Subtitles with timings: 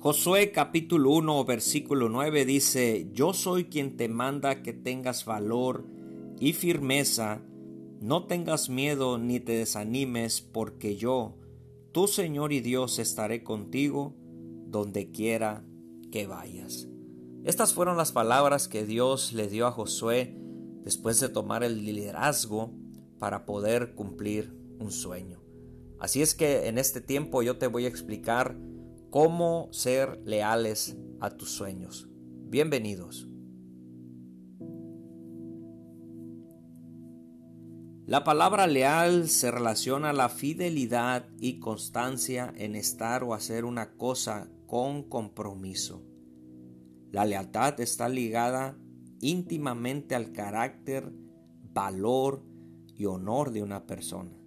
[0.00, 5.86] Josué capítulo 1 versículo 9 dice, Yo soy quien te manda que tengas valor
[6.38, 7.42] y firmeza,
[8.00, 11.34] no tengas miedo ni te desanimes, porque yo,
[11.90, 14.14] tu Señor y Dios, estaré contigo
[14.68, 15.64] donde quiera
[16.12, 16.86] que vayas.
[17.42, 20.32] Estas fueron las palabras que Dios le dio a Josué
[20.84, 22.72] después de tomar el liderazgo
[23.18, 25.42] para poder cumplir un sueño.
[25.98, 28.56] Así es que en este tiempo yo te voy a explicar
[29.10, 32.08] cómo ser leales a tus sueños.
[32.48, 33.28] Bienvenidos.
[38.06, 43.96] La palabra leal se relaciona a la fidelidad y constancia en estar o hacer una
[43.96, 46.02] cosa con compromiso.
[47.10, 48.78] La lealtad está ligada
[49.20, 51.12] íntimamente al carácter,
[51.72, 52.44] valor
[52.94, 54.38] y honor de una persona.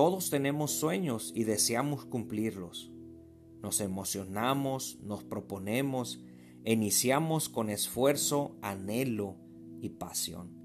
[0.00, 2.90] Todos tenemos sueños y deseamos cumplirlos.
[3.60, 6.24] Nos emocionamos, nos proponemos,
[6.64, 9.36] iniciamos con esfuerzo, anhelo
[9.82, 10.56] y pasión.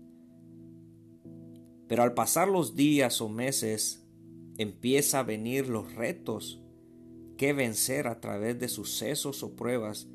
[1.90, 4.08] Pero al pasar los días o meses,
[4.58, 6.64] empieza a venir los retos
[7.36, 10.08] que vencer a través de sucesos o pruebas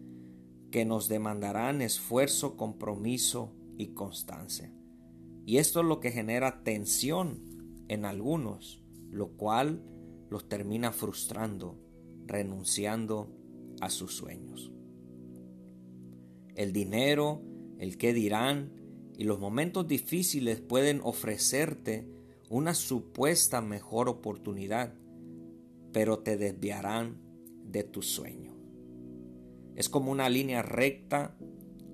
[0.70, 4.72] que nos demandarán esfuerzo, compromiso y constancia.
[5.44, 9.82] Y esto es lo que genera tensión en algunos, lo cual
[10.30, 11.78] los termina frustrando,
[12.26, 13.28] renunciando
[13.80, 14.70] a sus sueños.
[16.54, 17.42] El dinero,
[17.78, 18.72] el qué dirán
[19.16, 22.08] y los momentos difíciles pueden ofrecerte
[22.48, 24.94] una supuesta mejor oportunidad,
[25.92, 27.20] pero te desviarán
[27.64, 28.54] de tu sueño.
[29.76, 31.36] Es como una línea recta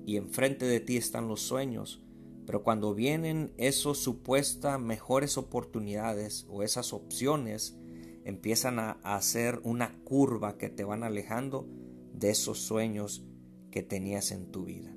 [0.06, 2.02] y enfrente de ti están los sueños,
[2.46, 7.76] pero cuando vienen esas supuestas mejores oportunidades o esas opciones,
[8.24, 11.68] empiezan a hacer una curva que te van alejando
[12.14, 13.24] de esos sueños
[13.70, 14.96] que tenías en tu vida.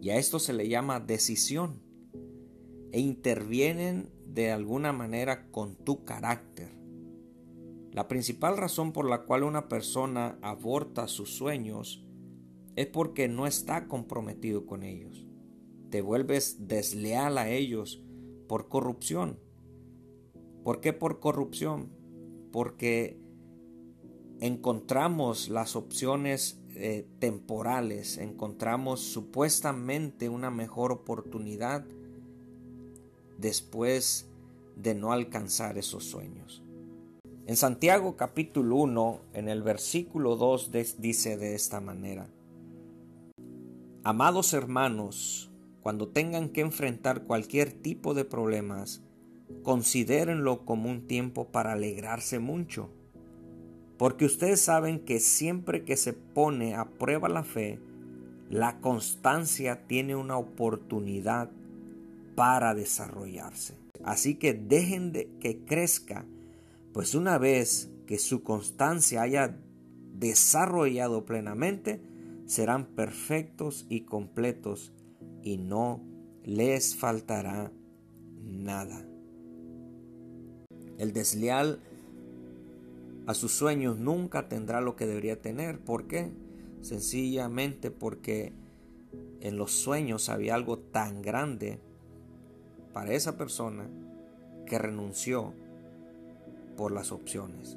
[0.00, 1.82] Y a esto se le llama decisión.
[2.92, 6.70] E intervienen de alguna manera con tu carácter.
[7.90, 12.04] La principal razón por la cual una persona aborta sus sueños
[12.76, 15.26] es porque no está comprometido con ellos.
[15.94, 18.02] Te vuelves desleal a ellos
[18.48, 19.38] por corrupción.
[20.64, 21.88] ¿Por qué por corrupción?
[22.50, 23.16] Porque
[24.40, 31.84] encontramos las opciones eh, temporales, encontramos supuestamente una mejor oportunidad
[33.38, 34.28] después
[34.74, 36.64] de no alcanzar esos sueños.
[37.46, 42.26] En Santiago capítulo 1, en el versículo 2 dice de esta manera,
[44.02, 45.52] Amados hermanos,
[45.84, 49.02] cuando tengan que enfrentar cualquier tipo de problemas,
[49.62, 52.88] considérenlo como un tiempo para alegrarse mucho,
[53.98, 57.80] porque ustedes saben que siempre que se pone a prueba la fe,
[58.48, 61.50] la constancia tiene una oportunidad
[62.34, 63.74] para desarrollarse.
[64.02, 66.24] Así que dejen de que crezca,
[66.94, 69.58] pues una vez que su constancia haya
[70.14, 72.00] desarrollado plenamente,
[72.46, 74.90] serán perfectos y completos
[75.44, 76.00] y no
[76.42, 77.70] les faltará
[78.42, 79.06] nada.
[80.98, 81.80] El desleal
[83.26, 85.78] a sus sueños nunca tendrá lo que debería tener.
[85.78, 86.32] ¿Por qué?
[86.80, 88.52] Sencillamente porque
[89.40, 91.78] en los sueños había algo tan grande
[92.92, 93.86] para esa persona
[94.66, 95.52] que renunció
[96.76, 97.76] por las opciones.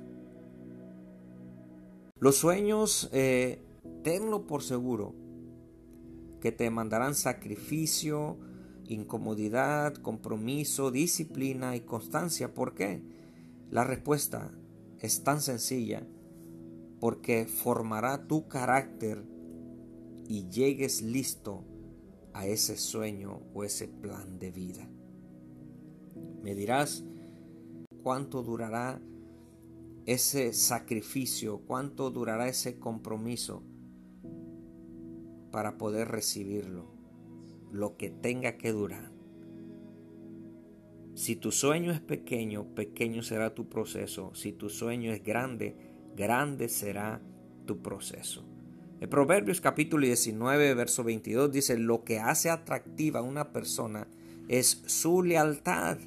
[2.20, 3.62] Los sueños eh,
[4.04, 5.27] tenlo por seguro
[6.40, 8.38] que te mandarán sacrificio,
[8.86, 12.54] incomodidad, compromiso, disciplina y constancia.
[12.54, 13.02] ¿Por qué?
[13.70, 14.52] La respuesta
[15.00, 16.08] es tan sencilla
[17.00, 19.24] porque formará tu carácter
[20.28, 21.64] y llegues listo
[22.34, 24.88] a ese sueño o ese plan de vida.
[26.42, 27.04] Me dirás
[28.04, 29.02] cuánto durará
[30.06, 33.64] ese sacrificio, cuánto durará ese compromiso
[35.58, 36.86] para poder recibirlo,
[37.72, 39.10] lo que tenga que durar.
[41.16, 44.36] Si tu sueño es pequeño, pequeño será tu proceso.
[44.36, 45.76] Si tu sueño es grande,
[46.16, 47.24] grande será
[47.66, 48.46] tu proceso.
[49.00, 54.08] El Proverbios capítulo 19, verso 22 dice, lo que hace atractiva a una persona
[54.48, 55.98] es su lealtad.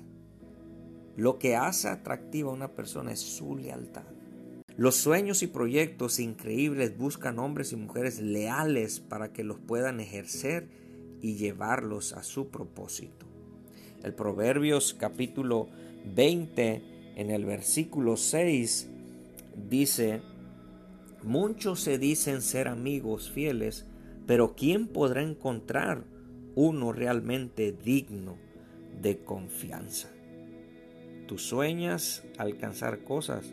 [1.17, 4.20] Lo que hace atractiva a una persona es su lealtad.
[4.81, 10.69] Los sueños y proyectos increíbles buscan hombres y mujeres leales para que los puedan ejercer
[11.21, 13.27] y llevarlos a su propósito.
[14.03, 15.69] El Proverbios capítulo
[16.15, 18.89] 20 en el versículo 6
[19.69, 20.23] dice,
[21.23, 23.85] Muchos se dicen ser amigos fieles,
[24.27, 26.05] pero ¿quién podrá encontrar
[26.55, 28.39] uno realmente digno
[29.03, 30.09] de confianza?
[31.27, 33.45] Tú sueñas alcanzar cosas,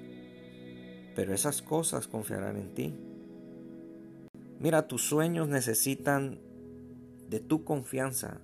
[1.17, 2.93] pero esas cosas confiarán en ti.
[4.59, 6.39] Mira, tus sueños necesitan
[7.27, 8.39] de tu confianza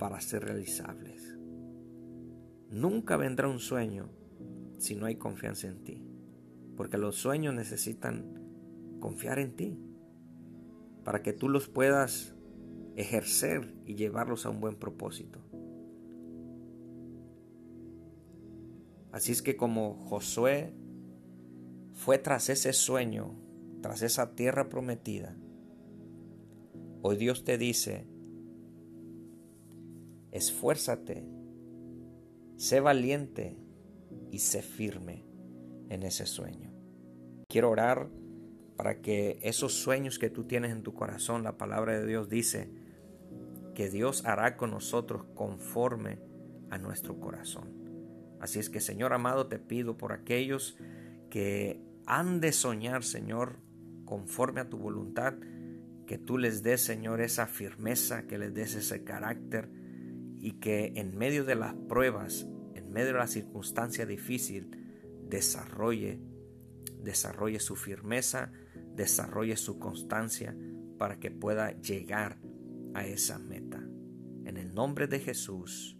[0.00, 1.38] para ser realizables.
[2.70, 4.08] Nunca vendrá un sueño
[4.78, 6.02] si no hay confianza en ti,
[6.76, 9.78] porque los sueños necesitan confiar en ti
[11.04, 12.34] para que tú los puedas
[12.96, 15.38] ejercer y llevarlos a un buen propósito.
[19.12, 20.74] Así es que como Josué
[21.98, 23.34] fue tras ese sueño,
[23.82, 25.36] tras esa tierra prometida,
[27.02, 28.06] hoy Dios te dice,
[30.30, 31.26] esfuérzate,
[32.56, 33.58] sé valiente
[34.30, 35.26] y sé firme
[35.88, 36.72] en ese sueño.
[37.48, 38.08] Quiero orar
[38.76, 42.70] para que esos sueños que tú tienes en tu corazón, la palabra de Dios dice
[43.74, 46.20] que Dios hará con nosotros conforme
[46.70, 47.72] a nuestro corazón.
[48.38, 50.76] Así es que Señor amado, te pido por aquellos
[51.28, 53.58] que han de soñar, Señor,
[54.06, 55.34] conforme a tu voluntad,
[56.06, 59.68] que tú les des, Señor, esa firmeza, que les des ese carácter
[60.40, 64.70] y que en medio de las pruebas, en medio de la circunstancia difícil,
[65.28, 66.18] desarrolle,
[67.02, 68.52] desarrolle su firmeza,
[68.94, 70.56] desarrolle su constancia
[70.96, 72.38] para que pueda llegar
[72.94, 73.86] a esa meta.
[74.46, 75.97] En el nombre de Jesús.